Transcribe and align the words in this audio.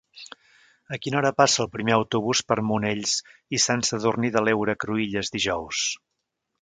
A 0.95 0.97
quina 1.01 1.17
hora 1.19 1.31
passa 1.41 1.59
el 1.63 1.69
primer 1.75 1.93
autobús 1.97 2.41
per 2.51 2.57
Monells 2.69 3.13
i 3.59 3.63
Sant 3.67 3.85
Sadurní 3.91 4.33
de 4.37 4.43
l'Heura 4.47 4.77
Cruïlles 4.85 5.35
dijous? 5.37 5.85